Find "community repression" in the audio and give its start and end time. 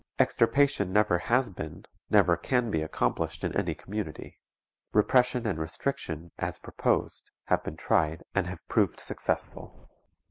3.75-5.45